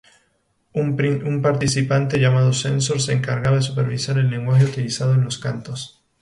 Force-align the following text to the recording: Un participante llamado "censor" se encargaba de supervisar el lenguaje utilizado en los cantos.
Un 0.73 1.41
participante 1.43 2.17
llamado 2.17 2.53
"censor" 2.53 2.99
se 2.99 3.13
encargaba 3.13 3.57
de 3.57 3.61
supervisar 3.61 4.17
el 4.17 4.31
lenguaje 4.31 4.65
utilizado 4.65 5.13
en 5.13 5.23
los 5.23 5.37
cantos. 5.37 6.01